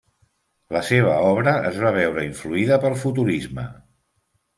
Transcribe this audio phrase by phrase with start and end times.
[0.77, 3.67] La seva obra es va veure influïda pel futurisme.